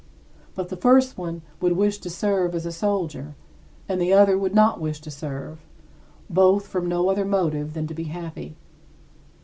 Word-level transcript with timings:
But 0.55 0.69
the 0.69 0.77
first 0.77 1.15
one 1.15 1.43
would 1.59 1.73
wish 1.73 1.99
to 1.99 2.09
serve 2.09 2.55
as 2.55 2.65
a 2.65 2.71
soldier 2.71 3.35
and 3.87 4.01
the 4.01 4.13
other 4.13 4.35
would 4.35 4.55
not 4.55 4.81
wish 4.81 4.99
to 5.01 5.11
serve, 5.11 5.59
both 6.27 6.65
from 6.65 6.89
no 6.89 7.07
other 7.11 7.23
motive 7.23 7.75
than 7.75 7.85
to 7.85 7.93
be 7.93 8.05
happy. 8.05 8.55